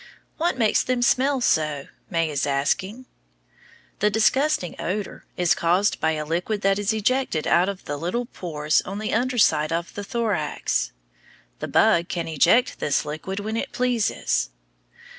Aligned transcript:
What 0.37 0.57
makes 0.57 0.81
them 0.81 1.03
smell 1.03 1.41
so? 1.41 1.85
May 2.09 2.31
is 2.31 2.47
asking. 2.47 3.05
The 3.99 4.09
disgusting 4.09 4.75
odor 4.79 5.25
is 5.37 5.53
caused 5.53 5.99
by 5.99 6.13
a 6.13 6.25
liquid 6.25 6.61
that 6.61 6.79
is 6.79 6.91
ejected 6.91 7.45
out 7.45 7.69
of 7.69 7.87
little 7.87 8.25
pores 8.25 8.81
on 8.81 8.97
the 8.97 9.13
under 9.13 9.37
side 9.37 9.71
of 9.71 9.93
the 9.93 10.03
thorax. 10.03 10.91
The 11.59 11.67
bug 11.67 12.09
can 12.09 12.27
eject 12.27 12.79
this 12.79 13.05
liquid 13.05 13.39
when 13.41 13.55
it 13.55 13.73
pleases. 13.73 14.49